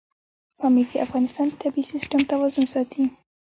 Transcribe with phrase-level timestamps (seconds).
[0.57, 3.03] پامیر د افغانستان د طبعي سیسټم توازن ساتي.